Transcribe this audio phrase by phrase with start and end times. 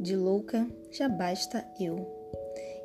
[0.00, 2.08] De louca já basta eu.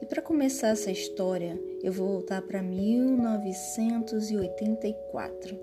[0.01, 5.57] E para começar essa história, eu vou voltar para 1984.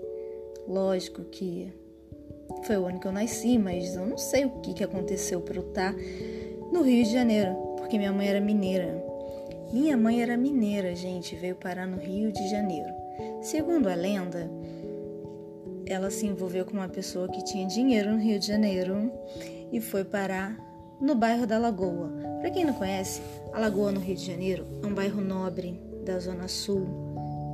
[0.67, 1.71] Lógico que
[2.63, 5.57] foi o ano que eu nasci, mas eu não sei o que, que aconteceu para
[5.57, 5.95] eu estar
[6.71, 9.05] no Rio de Janeiro, porque minha mãe era mineira.
[9.71, 12.89] Minha mãe era mineira, gente, veio parar no Rio de Janeiro.
[13.43, 14.49] Segundo a lenda,
[15.85, 19.11] ela se envolveu com uma pessoa que tinha dinheiro no Rio de Janeiro
[19.71, 20.57] e foi parar
[20.99, 22.11] no bairro da Lagoa.
[22.39, 23.21] Para quem não conhece,
[23.53, 26.87] a Lagoa no Rio de Janeiro é um bairro nobre da Zona Sul,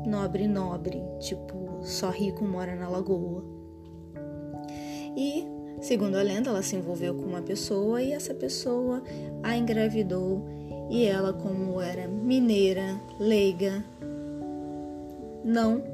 [0.05, 3.43] nobre nobre, tipo só rico mora na Lagoa.
[5.15, 5.45] E
[5.81, 9.01] segundo a lenda, ela se envolveu com uma pessoa e essa pessoa
[9.43, 10.47] a engravidou
[10.89, 13.83] e ela, como era mineira, leiga,
[15.43, 15.90] não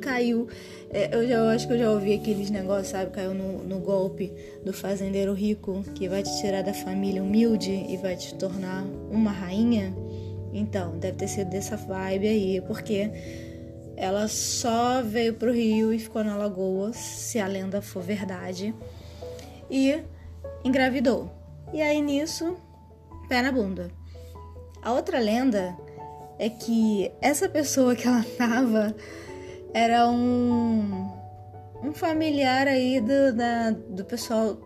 [0.00, 0.48] caiu.
[0.92, 3.10] É, eu já eu acho que eu já ouvi aqueles negócios, sabe?
[3.12, 4.32] Caiu no, no golpe
[4.64, 9.30] do fazendeiro rico que vai te tirar da família humilde e vai te tornar uma
[9.30, 9.94] rainha.
[10.52, 13.10] Então, deve ter sido dessa vibe aí, porque
[13.96, 18.74] ela só veio pro Rio e ficou na Lagoa, se a lenda for verdade,
[19.70, 20.02] e
[20.64, 21.30] engravidou.
[21.72, 22.56] E aí nisso,
[23.28, 23.90] pé na bunda.
[24.82, 25.76] A outra lenda
[26.38, 28.96] é que essa pessoa que ela tava
[29.72, 31.10] era um,
[31.82, 34.56] um familiar aí do, da, do pessoal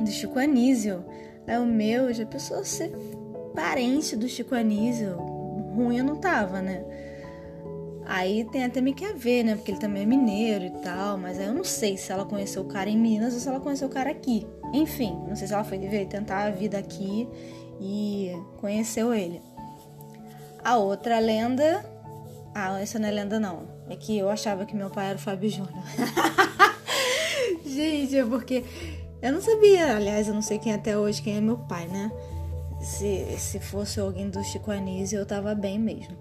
[0.00, 1.04] do Chico Anísio.
[1.46, 2.92] Aí o meu já pensou ser
[3.54, 5.16] parente do Chico Anísio.
[5.74, 6.84] Ruim eu não tava, né?
[8.06, 9.54] Aí tem até meio que ver, né?
[9.54, 11.16] Porque ele também é mineiro e tal.
[11.16, 13.60] Mas aí eu não sei se ela conheceu o cara em Minas ou se ela
[13.60, 14.46] conheceu o cara aqui.
[14.72, 17.28] Enfim, não sei se ela foi tentar a vida aqui
[17.80, 19.40] e conheceu ele.
[20.62, 21.84] A outra lenda.
[22.52, 23.79] Ah, essa não é lenda, não.
[23.90, 25.82] É que eu achava que meu pai era o Fábio Júnior.
[27.66, 28.64] Gente, é porque
[29.20, 32.10] eu não sabia, aliás, eu não sei quem até hoje quem é meu pai, né?
[32.80, 36.16] Se, se fosse alguém do Chico Anísio, eu tava bem mesmo.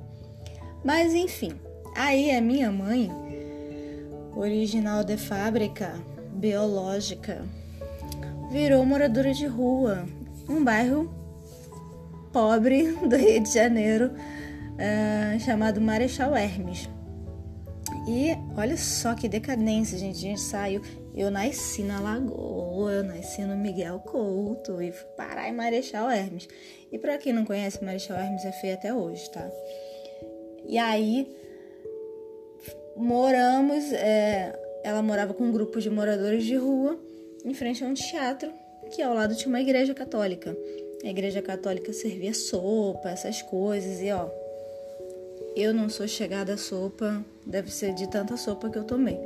[0.83, 1.53] Mas enfim,
[1.95, 3.11] aí a minha mãe,
[4.35, 5.93] original de fábrica,
[6.33, 7.45] biológica,
[8.51, 10.05] virou moradora de rua,
[10.49, 11.07] um bairro
[12.33, 16.89] pobre do Rio de Janeiro, uh, chamado Marechal Hermes.
[18.09, 20.17] E olha só que decadência, gente.
[20.17, 20.81] A gente saiu.
[21.13, 26.47] Eu nasci na Lagoa, eu nasci no Miguel Couto e fui parar em Marechal Hermes.
[26.91, 29.47] E para quem não conhece, Marechal Hermes é feio até hoje, tá?
[30.65, 31.31] E aí
[32.97, 33.93] moramos.
[33.93, 36.99] É, ela morava com um grupo de moradores de rua
[37.45, 38.51] em frente a um teatro
[38.89, 40.57] que ao lado tinha uma igreja católica.
[41.03, 44.27] A igreja católica servia sopa, essas coisas, e ó,
[45.55, 49.19] eu não sou chegada à sopa, deve ser de tanta sopa que eu tomei.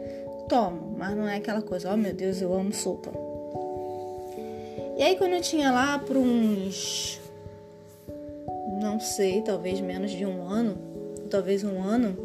[0.50, 3.11] Tomo, mas não é aquela coisa, oh meu Deus, eu amo sopa.
[4.97, 7.19] E aí quando eu tinha lá por uns
[8.83, 10.78] não sei, talvez menos de um ano,
[11.29, 12.17] talvez um ano,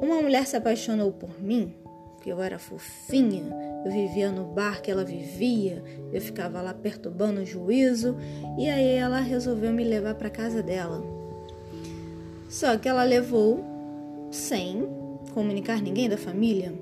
[0.00, 1.74] uma mulher se apaixonou por mim,
[2.14, 3.44] porque eu era fofinha,
[3.84, 5.82] eu vivia no bar que ela vivia,
[6.12, 8.16] eu ficava lá perturbando o juízo,
[8.56, 11.17] e aí ela resolveu me levar para casa dela.
[12.48, 13.64] Só que ela levou
[14.30, 14.88] sem
[15.32, 16.72] comunicar ninguém da família.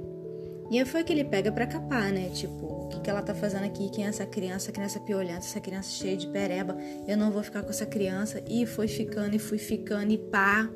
[0.71, 2.29] E aí foi que ele pega para capar, né?
[2.31, 3.89] Tipo, o que, que ela tá fazendo aqui?
[3.91, 4.73] Quem é essa criança?
[4.73, 6.77] criança piolhanta, essa criança cheia de pereba.
[7.07, 8.43] Eu não vou ficar com essa criança.
[8.49, 10.69] E foi ficando, e fui ficando, e pá.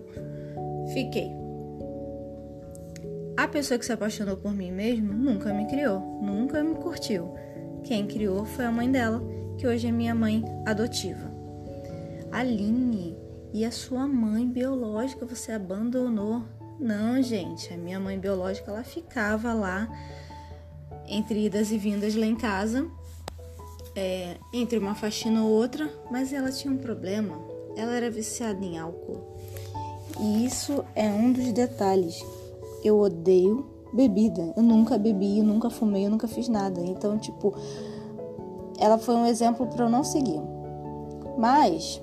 [0.93, 1.31] Fiquei.
[3.37, 7.35] A pessoa que se apaixonou por mim mesmo nunca me criou, nunca me curtiu.
[7.85, 9.23] Quem criou foi a mãe dela,
[9.57, 11.31] que hoje é minha mãe adotiva.
[12.31, 13.17] Aline
[13.53, 16.43] e a sua mãe biológica você abandonou.
[16.79, 19.89] Não, gente, a minha mãe biológica ela ficava lá
[21.07, 22.87] entre idas e vindas lá em casa,
[23.97, 27.37] é, entre uma faxina ou outra, mas ela tinha um problema.
[27.77, 29.37] Ela era viciada em álcool.
[30.21, 32.25] E isso é um dos detalhes.
[32.85, 34.53] Eu odeio bebida.
[34.57, 36.81] Eu nunca bebi, eu nunca fumei, eu nunca fiz nada.
[36.81, 37.55] Então, tipo,
[38.79, 40.41] ela foi um exemplo para eu não seguir.
[41.39, 42.01] Mas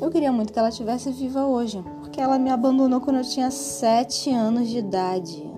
[0.00, 3.50] eu queria muito que ela estivesse viva hoje, porque ela me abandonou quando eu tinha
[3.50, 5.50] 7 anos de idade.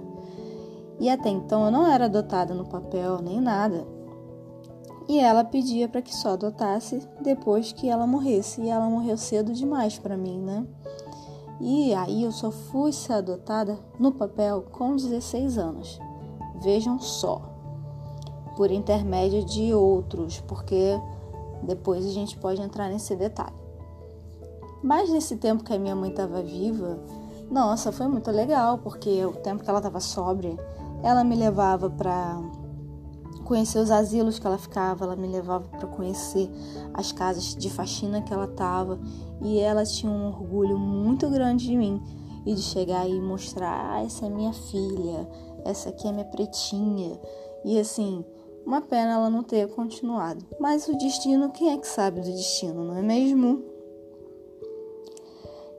[0.99, 3.87] E até então eu não era adotada no papel nem nada.
[5.09, 9.53] E ela pedia para que só adotasse depois que ela morresse, e ela morreu cedo
[9.53, 10.67] demais para mim, né?
[11.61, 16.00] E aí eu só fui ser adotada no papel com 16 anos.
[16.61, 17.43] Vejam só.
[18.56, 21.00] Por intermédio de outros, porque
[21.62, 23.62] depois a gente pode entrar nesse detalhe.
[24.82, 26.99] Mas nesse tempo que a minha mãe estava viva,
[27.50, 30.56] nossa, foi muito legal, porque o tempo que ela estava sóbria,
[31.02, 32.40] ela me levava para
[33.44, 36.49] conhecer os asilos que ela ficava, ela me levava para conhecer
[36.94, 38.99] as casas de faxina que ela tava
[39.43, 42.02] e ela tinha um orgulho muito grande de mim
[42.46, 45.29] e de chegar e mostrar, ah, essa é minha filha,
[45.64, 47.20] essa aqui é minha pretinha.
[47.64, 48.25] E assim,
[48.64, 50.44] uma pena ela não ter continuado.
[50.58, 53.72] Mas o destino, quem é que sabe do destino, não é mesmo?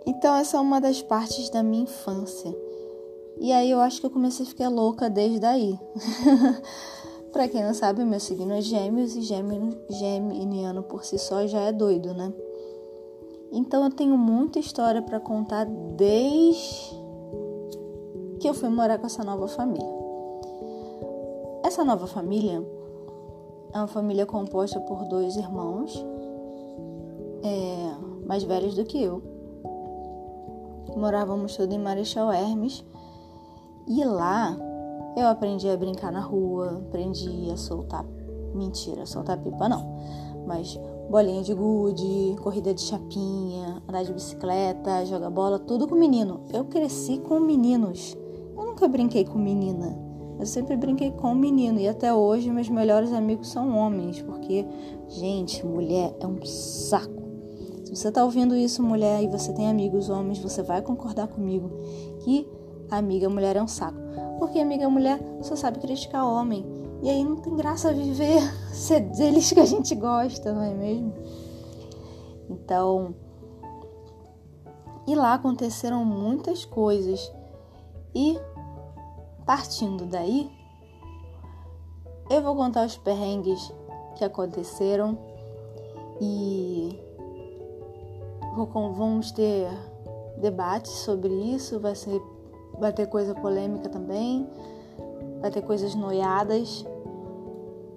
[0.05, 2.55] Então essa é uma das partes da minha infância.
[3.39, 5.79] E aí eu acho que eu comecei a ficar louca desde aí.
[7.31, 11.71] Para quem não sabe, meu signo é Gêmeos e Geminiano por si só já é
[11.71, 12.31] doido, né?
[13.51, 16.95] Então eu tenho muita história para contar desde
[18.39, 19.87] que eu fui morar com essa nova família.
[21.63, 22.63] Essa nova família
[23.73, 26.05] é uma família composta por dois irmãos
[27.43, 29.32] é, mais velhos do que eu.
[30.95, 32.83] Morávamos todos em Marechal Hermes
[33.87, 34.57] e lá
[35.15, 38.05] eu aprendi a brincar na rua, aprendi a soltar.
[38.53, 39.97] Mentira, soltar pipa não.
[40.45, 40.79] Mas
[41.09, 46.41] bolinha de gude, corrida de chapinha, andar de bicicleta, jogar bola, tudo com menino.
[46.51, 48.17] Eu cresci com meninos.
[48.55, 49.97] Eu nunca brinquei com menina.
[50.39, 54.65] Eu sempre brinquei com menino e até hoje meus melhores amigos são homens, porque,
[55.07, 57.22] gente, mulher é um saco.
[57.93, 61.69] Você tá ouvindo isso, mulher, e você tem amigos homens, você vai concordar comigo
[62.23, 62.49] que
[62.89, 63.99] amiga mulher é um saco.
[64.39, 66.65] Porque amiga mulher só sabe criticar homem.
[67.03, 68.41] E aí não tem graça viver
[68.73, 71.13] ser deles que a gente gosta, não é mesmo?
[72.49, 73.13] Então,
[75.05, 77.31] e lá aconteceram muitas coisas.
[78.15, 78.39] E
[79.45, 80.49] partindo daí,
[82.27, 83.71] eu vou contar os perrengues
[84.15, 85.15] que aconteceram
[86.19, 86.82] e
[88.55, 89.67] vamos ter
[90.37, 92.21] debates sobre isso, vai ser
[92.79, 94.47] Vai ter coisa polêmica também,
[95.39, 96.85] vai ter coisas noiadas.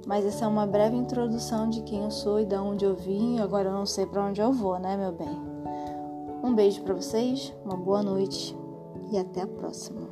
[0.06, 3.40] Mas essa é uma breve introdução de quem eu sou e de onde eu vim.
[3.40, 5.40] Agora eu não sei para onde eu vou, né, meu bem?
[6.44, 8.56] Um beijo para vocês, uma boa noite
[9.10, 10.02] e até a próxima.